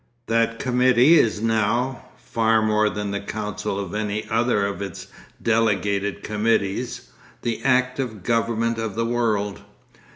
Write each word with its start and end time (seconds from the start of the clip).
That 0.25 0.57
committee 0.57 1.19
is 1.19 1.43
now, 1.43 2.05
far 2.17 2.63
more 2.63 2.89
than 2.89 3.11
the 3.11 3.19
council 3.19 3.79
of 3.79 3.93
any 3.93 4.27
other 4.31 4.65
of 4.65 4.81
its 4.81 5.05
delegated 5.39 6.23
committees, 6.23 7.11
the 7.43 7.61
active 7.63 8.23
government 8.23 8.79
of 8.79 8.95
the 8.95 9.05
world. 9.05 9.61